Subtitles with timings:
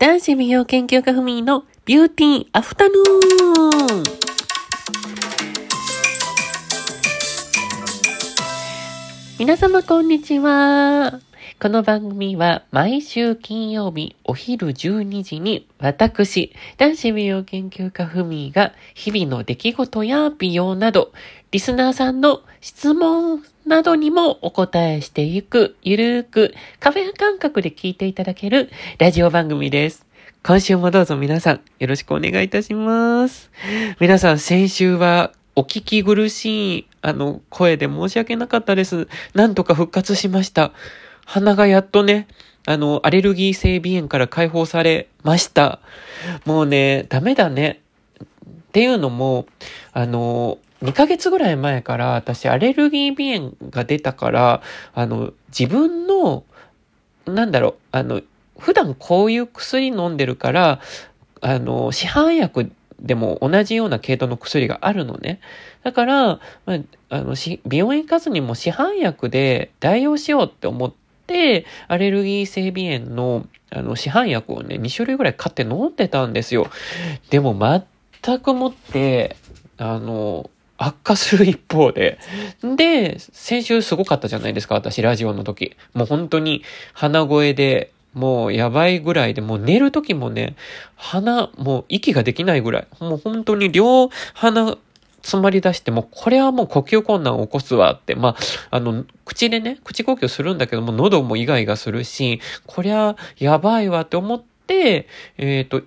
[0.00, 4.04] 男子美容研究家ふみのビューティーアフタヌーン
[9.40, 11.18] 皆様こんにちは。
[11.60, 21.10] この番組は毎週金曜日お昼12時に私、男子美容研究家ふみが日々の出来事や美容など、
[21.50, 30.06] リスナーさんの質問などにもお答えしていく、ゆるーくカフェ感覚で聞いていただけるラジオ番組です。
[30.44, 33.50] 今週もどうぞ皆さんよろしくお願いいたします。
[33.98, 39.08] 皆さん先週はお聞き苦しいあの声で申し訳なかったです。
[39.34, 40.70] なんとか復活しました。
[41.28, 42.26] 鼻がやっとね、
[42.64, 45.78] あの、アレルギー性鼻炎から解放されました。
[46.46, 47.82] もうね、ダメだね。
[48.22, 48.24] っ
[48.72, 49.44] ていうのも、
[49.92, 54.62] あの、2ヶ月ぐらい前から私アレルギー鼻炎が出たから、
[54.94, 56.44] あの、自分の、
[57.26, 58.22] なんだろう、あの、
[58.58, 60.80] 普段こういう薬飲んでるから、
[61.42, 65.40] あの、市販薬でも同じような系統の薬があるのね。
[65.82, 66.40] だから、あ、
[67.10, 67.34] の、
[67.66, 71.07] 美容院行かずにも市販薬で代用しようって思って、
[71.88, 76.68] アレルギー性鼻炎の、あの、市販薬をね、2種類ぐらい買って飲んでたんですよ。
[77.30, 77.56] でも、
[78.22, 79.36] 全くもって、
[79.76, 82.18] あの、悪化する一方で。
[82.76, 85.76] で、先週すごかったじゃないですか、私、ラジオの時。
[85.92, 86.62] もう本当に
[86.92, 90.56] 鼻声で、もうやばいぐらいで、もう寝る時もね、
[90.96, 92.86] 鼻、もう息ができないぐらい。
[93.00, 94.76] もう本当に両鼻
[95.22, 98.36] 詰まり出して、もこれはもう呼吸困難を起こすわって、まあ、
[98.70, 105.82] あの、口でね、口呼吸するんだけども、喉もイガイガするし、こりゃやばいわって思って、えっ、ー、と、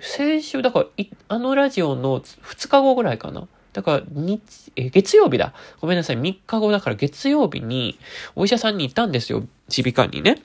[0.00, 0.86] 先週、だから、
[1.28, 3.46] あのラジオの2日後ぐらいかな。
[3.72, 4.40] だから、日、
[4.76, 5.52] え、月曜日だ。
[5.80, 6.18] ごめんなさい。
[6.18, 7.98] 3日後だから月曜日に、
[8.34, 9.44] お医者さんに行ったんですよ。
[9.76, 10.42] 耳鼻科にね。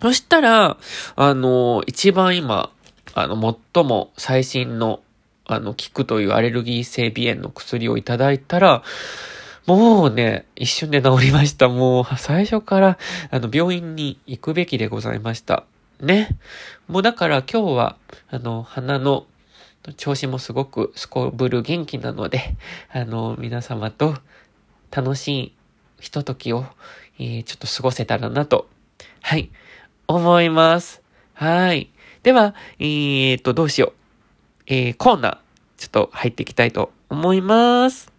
[0.00, 0.76] そしたら、
[1.16, 2.70] あの、一番今、
[3.14, 5.00] あの、最も最新の
[5.44, 8.82] あの、効くというアレルギー性鼻炎の薬をいただいたら、
[9.66, 11.68] もうね、一瞬で治りました。
[11.68, 12.98] もう最初から、
[13.30, 15.64] あの、病院に行くべきでございました。
[16.00, 16.36] ね。
[16.88, 17.96] もうだから今日は、
[18.28, 19.26] あの、鼻の
[19.96, 22.56] 調子もすごくすこぶる元気なので、
[22.90, 24.16] あの、皆様と
[24.90, 25.54] 楽しい
[26.00, 26.64] ひとときを、
[27.18, 28.68] えー、ちょっと過ごせたらなと、
[29.20, 29.50] はい、
[30.08, 31.02] 思います。
[31.34, 31.90] はい。
[32.22, 34.01] では、えー、っと、どうしよう。
[34.74, 35.36] えー、コーナー、
[35.76, 38.10] ちょっと入っていきたいと思います。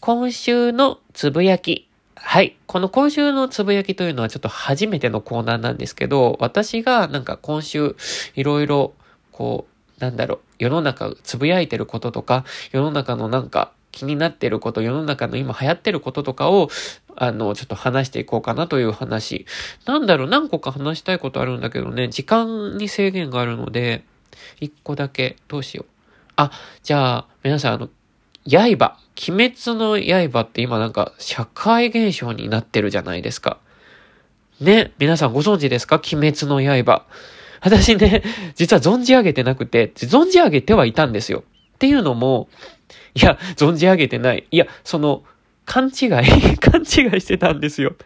[0.00, 1.88] 今週のつぶやき。
[2.14, 2.58] はい。
[2.66, 7.96] この今週のつぶやきというのはちょっと初めてのコーナーなんですけど、私がなんか今週
[8.34, 8.92] いろいろ
[9.32, 9.66] こ
[9.98, 16.68] う、なんだろう、世の中つぶやいてることとか、世の中のなんか気になってること、世の中の今流行ってることとかを、
[17.16, 19.46] あの、ちょっと話していこうかなという話。
[19.86, 24.04] なんだろう、何個か話したいことあるんだけどね、時間に制限があるので、
[24.60, 25.92] 一個だけ、どうしよう。
[26.36, 26.50] あ、
[26.82, 27.88] じゃあ、皆さん、あの、
[28.48, 28.98] 刃。
[29.28, 29.98] 鬼滅の
[30.30, 33.58] 刃って今なんか社会現象になってるじゃないですか。
[34.60, 35.96] ね、皆さんご存知ですか？
[35.96, 37.06] 鬼滅の刃。
[37.62, 38.22] 私ね、
[38.54, 41.44] 実は存じ上げてなくて、存じ上げてはいたんですよ。
[41.74, 42.48] っていうのも、
[43.14, 44.46] いや、存じ上げてない。
[44.50, 45.24] いや、その、
[45.64, 46.10] 勘違い
[46.60, 47.96] 勘違いしてたんですよ。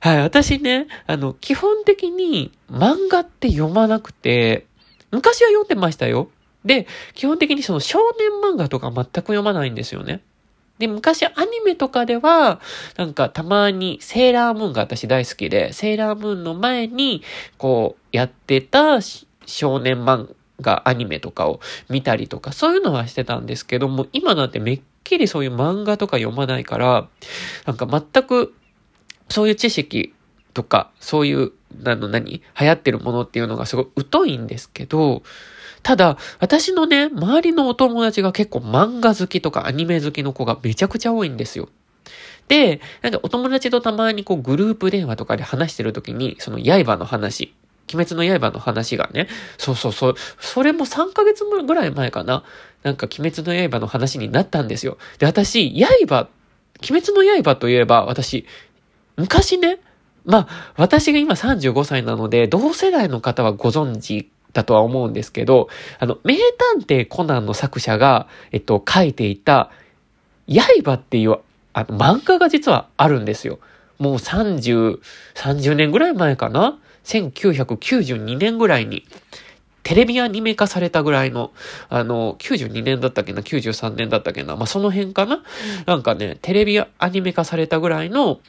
[0.00, 4.66] はい、私ね、あの、基本的に漫画って読まなくて、
[5.14, 6.28] 昔は読んでましたよ。
[6.64, 10.22] で、基本的にその少年漫画とか全く読まないんですよね。
[10.78, 12.60] で、昔アニメとかでは、
[12.96, 17.22] なんかたまにセーラームーンが私大好きで、セーラームーンの前に、
[17.58, 19.00] こう、やってた
[19.46, 27.08] 少年漫画、アニメとかを見たりとか、そういうのはしてたんですけども、今なんてめっきりそういう漫画とか読まないから、
[27.66, 28.54] なんか全く、
[29.28, 30.13] そういう知識
[30.54, 31.52] とか、そういう
[31.84, 32.42] あの何？
[32.58, 35.22] 流行ってるものっていうのがすごい疎いんですけど、
[35.82, 41.68] ただ、私のね、周りのお友達が結構漫画好きとかアニメ好きの子がめちゃくちゃ多いんですよ。
[42.48, 47.54] で、なんかお友達とたまにこうグループ電話とかで話してるときに、その刃の話、
[47.92, 49.28] 鬼滅の刃の話がね、
[49.58, 52.44] そうそうそう、それも3ヶ月ぐらい前かな。
[52.82, 54.96] なんか鬼滅の刃の話になったんですよ。
[55.18, 55.70] で、私、
[56.06, 56.28] 刃、
[56.82, 58.46] 鬼滅の刃といえば、私、
[59.16, 59.80] 昔ね、
[60.24, 65.68] まあ、私が今35歳なので、同世代の方はご存知だとは思うんですけど、
[65.98, 69.70] あの、名探偵コナンの作者が、えっと、書いていた、
[70.48, 71.36] 刃っていう、
[71.72, 73.58] あの、漫画が実はあるんですよ。
[73.98, 75.00] もう30、
[75.34, 79.04] 30年ぐらい前かな ?1992 年ぐらいに。
[79.84, 81.52] テレビアニメ化されたぐらいの、
[81.90, 85.42] あの、92年だったっけな、93年だったっけな、まあ、その辺かな？
[85.84, 88.40] なんかね、テレビアニメ化されたぐらいの、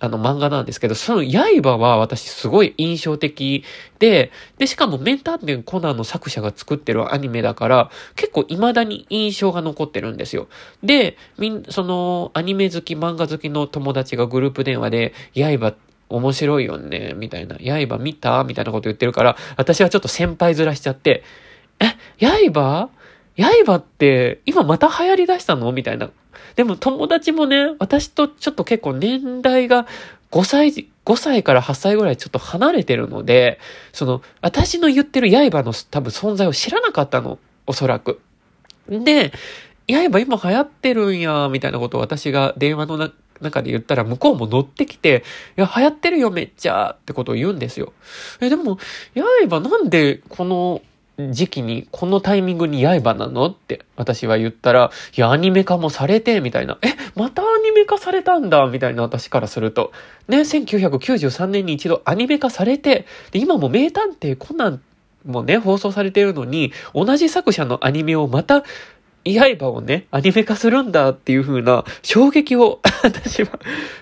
[0.00, 3.64] あの漫画なんですけど、その刃は私すごい印象的
[3.98, 10.48] で、で、しかもメンター店コナンの作者が作ってるアニメだから、結構未だに印象が残ってるんですよ。
[10.82, 15.74] で、みん、そのアニメ好き、漫画好きの友達がグループ電話で、刃
[16.08, 17.56] 面白いよね、みたいな。
[17.56, 21.22] 刃見たみたいなこと言ってるから、私はちょっと先輩ずらしちゃって、
[21.78, 22.88] え、刃？
[23.38, 25.72] 刃って今また流行り出したの？
[25.72, 26.10] みたいな。
[26.56, 29.86] でも友達もね、私とちょっと結構年代が
[30.30, 33.58] 5歳、5歳から8歳ぐらいちょっと離れてるので、
[33.92, 37.38] その、私の言ってる刃の多分存在を知らなかったの。
[37.66, 38.20] おそらく。
[38.88, 39.32] で、
[39.88, 43.10] 刃今流行ってるんや、みたいなことを私が電話の
[43.40, 45.24] 中で言ったら向こうも乗ってきて、
[45.56, 47.92] いや、流行ってるよ、めっちゃってことを言うんですよ。
[48.40, 48.78] え、でも、
[49.48, 50.82] 刃なんでこの
[51.30, 56.78] 時期に、このタイミングに刃なのって私は言ったら、いや、アニメ化もされて、みたいな。
[56.82, 59.92] え、またアニメ化されたんだ、みたいな私からすると。
[60.28, 64.82] ね、1993年に一度アニメ化されて、で、今も名探偵コナン
[65.24, 68.64] もね、放送されてるのに、同じ作者のアニメをまた、
[69.24, 73.58] 刃をね、アニメ化するんだっていう風な衝撃を 私は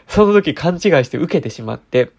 [0.06, 2.10] その時勘違いして受けてしまって、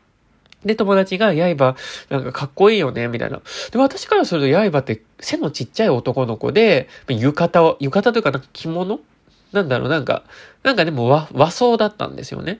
[0.65, 1.75] で、友達が刃、
[2.09, 3.41] なんかかっこいいよね、みたいな。
[3.71, 8.99] で、私からすると刃って背のちっちゃい男の子で、浴衣を、浴衣というかなんか着物？
[9.53, 10.23] なんだろう、なんか、
[10.63, 12.59] なんかでも和和装だったんですよね。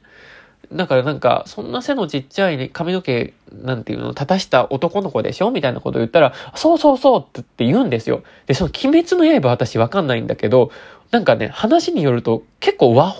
[0.71, 5.51] だからなんか、そんな背のちっちゃい髪の毛、なんていうの、立たした男の子でしょ？
[5.51, 8.23] みたいなこと言ったら、そうそうそうって言うんですよ。
[8.47, 10.71] で、その鬼滅の刃私わかんないんだけど、
[11.11, 13.15] なんかね、話によると結構和、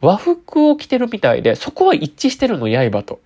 [0.00, 3.20] 和服を着てるみたいで、そこは一致してるの、刃と。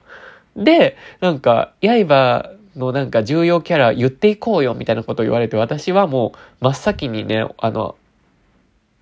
[0.57, 7.97] で、なんか、刃のなんか重要キャラ言っていこうよみたいなことを言われて、私はもう真っ先にね、あの、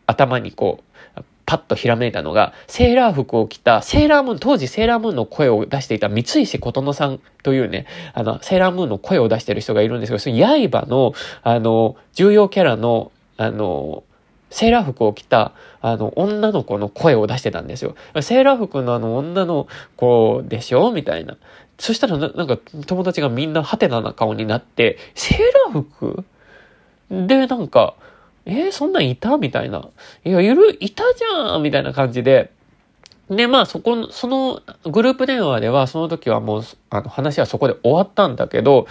[0.06, 0.80] 頭にこ
[1.16, 11.12] う、パッとひらめいたのが、セーラー服を着た、セーラームーン、当時セーラームーンの声を出していた三石琴乃さんというね、あの、セーラームーンの声を出してる人がいるんですけど、その刃の、
[11.42, 14.04] あの、重要キャラの、あの、
[14.54, 17.96] セーラー服を着た、あの、女の子の声を出してたんですよ。
[18.22, 19.66] セーラー服のあの女の
[19.96, 20.92] 子でしょ？
[20.92, 21.36] みたいな。
[21.76, 22.56] そしたらな、なんか
[22.86, 25.38] 友達がみんなハテナな顔になって、セー
[25.74, 26.24] ラー服？
[27.10, 27.94] で、なんか、
[28.46, 29.38] えー、そんなんいた？
[29.38, 29.88] みたいな。
[30.24, 32.52] いや、いる、いたじゃんみたいな感じで。
[33.28, 38.86] で、まあ、そこの、そのグループ電話では、その時はもう、あの、話はそこで終わったんだけど、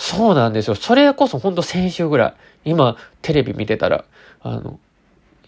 [0.00, 0.76] そうなんですよ。
[0.76, 2.28] それこそほんと先週ぐら
[2.64, 2.70] い。
[2.70, 4.04] 今、テレビ見てたら、
[4.40, 4.78] あの、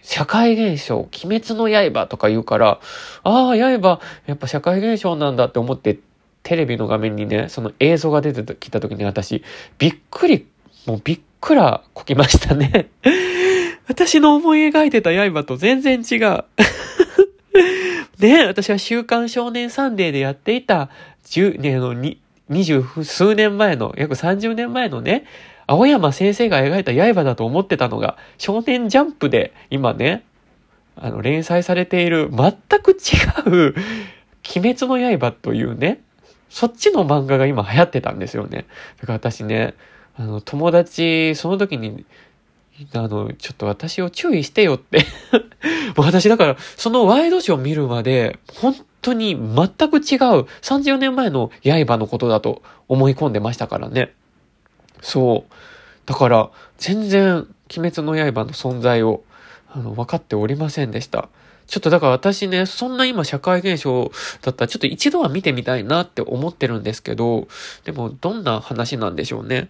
[0.03, 2.81] 社会現象、鬼滅の刃とか言うから、
[3.23, 6.01] ああ、刃、やっぱ社会現象なんだって思って、
[6.43, 9.45] テレビの画面にね、その映像が出てきた時に私、
[9.79, 10.49] びっくり、
[10.85, 12.89] もうびっくらこきましたね。
[13.87, 16.45] 私の思い描いてた刃と全然違う。
[18.19, 20.91] ね私は週刊少年サンデーでやっていた、
[21.27, 22.19] 10年のに、
[22.51, 25.25] 二十数年前の、約30年前のね、
[25.69, 30.25] 青山先生が描いた刃だと思ってたのが、少年ジャンプで今ね、
[30.97, 32.53] あの、連載されている全
[32.83, 32.95] く違
[33.47, 33.75] う、
[34.57, 36.01] 鬼滅の刃というね、
[36.49, 38.67] そっちの漫画が今流行ってたんですよね。
[39.01, 39.75] だから私ね、
[40.17, 42.05] あの、友達、その時に、
[42.93, 45.07] あの、ちょっと私を注意してよって
[45.97, 54.13] 私だから、そのワイドショー見るまで、本当に全く違う30年前の刃のことだと思い込んでましたからね。
[55.01, 55.53] そう。
[56.07, 59.23] だから、全然、鬼滅の刃の存在を、
[59.69, 61.29] あの、分かっておりませんでした。
[61.67, 64.11] ちょっとだから私ね、そんな今社会現象
[64.43, 67.47] だったらちょっと一度は見てみたいなって思ってるんですけど、
[67.85, 69.69] でもどんな話なんでしょうね。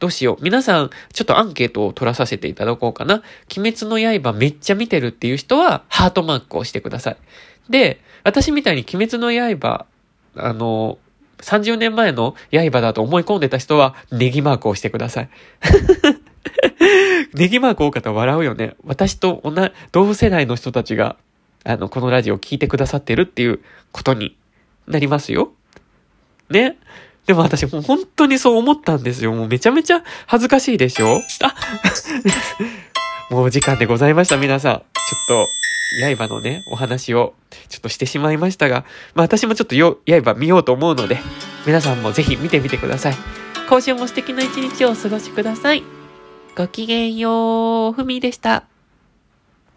[0.00, 0.42] どうしよう。
[0.42, 3.22] 皆さん、ちょっとアンケートを取らさせていただこうかな。
[3.56, 7.16] 鬼滅の刃めっちゃ見てるっていう人は、ハートマークをしてください。
[7.70, 9.86] で、私みたいに鬼滅の刃、
[10.36, 10.98] あの、
[11.38, 15.28] 30年前の刃だと思い込んでた人は、ネギマークをしてください。
[17.34, 18.74] ネギマーク多かったら笑うよね。
[18.84, 21.16] 私と同、同世代の人たちが、
[21.64, 23.60] あの、このラジオを聞いてくださってるっていう
[23.92, 24.36] ことに
[24.86, 25.52] なりますよ。
[26.50, 26.76] ね。
[27.26, 29.32] でも私もう本当にそう思ったんですよ。
[29.32, 31.54] もうめちゃめちゃ恥ずかしいでしょあ
[33.30, 34.72] もうお時間でございました、皆さん。
[34.72, 34.82] ちょっ
[35.28, 35.46] と、
[36.16, 37.34] 刃のね、お話を
[37.68, 41.18] ちょっとしてしまいましたが、まあ私もちょっとよ、刃見ようと思うので、
[41.66, 43.14] 皆さんもぜひ見てみてください。
[43.68, 45.82] 今週も素敵な一日をお過ごしください。
[46.56, 48.64] ごきげんよう、ふみでした。